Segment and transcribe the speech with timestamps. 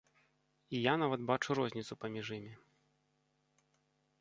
[0.77, 2.53] І я нават бачу розніцу паміж імі.